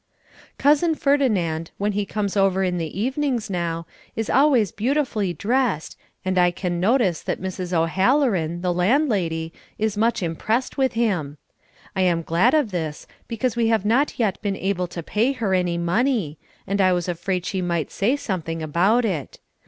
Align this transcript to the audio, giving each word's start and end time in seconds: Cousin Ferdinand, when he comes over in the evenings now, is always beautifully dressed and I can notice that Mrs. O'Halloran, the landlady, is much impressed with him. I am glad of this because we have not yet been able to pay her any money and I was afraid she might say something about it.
Cousin 0.57 0.95
Ferdinand, 0.95 1.69
when 1.77 1.91
he 1.91 2.07
comes 2.07 2.35
over 2.35 2.63
in 2.63 2.79
the 2.79 2.99
evenings 2.99 3.51
now, 3.51 3.85
is 4.15 4.31
always 4.31 4.71
beautifully 4.71 5.31
dressed 5.31 5.95
and 6.25 6.39
I 6.39 6.49
can 6.49 6.79
notice 6.79 7.21
that 7.21 7.39
Mrs. 7.39 7.71
O'Halloran, 7.71 8.61
the 8.63 8.73
landlady, 8.73 9.53
is 9.77 9.97
much 9.97 10.23
impressed 10.23 10.75
with 10.75 10.93
him. 10.93 11.37
I 11.95 12.01
am 12.01 12.23
glad 12.23 12.55
of 12.55 12.71
this 12.71 13.05
because 13.27 13.55
we 13.55 13.67
have 13.67 13.85
not 13.85 14.17
yet 14.17 14.41
been 14.41 14.57
able 14.57 14.87
to 14.87 15.03
pay 15.03 15.33
her 15.33 15.53
any 15.53 15.77
money 15.77 16.39
and 16.65 16.81
I 16.81 16.93
was 16.93 17.07
afraid 17.07 17.45
she 17.45 17.61
might 17.61 17.91
say 17.91 18.15
something 18.15 18.63
about 18.63 19.05
it. 19.05 19.37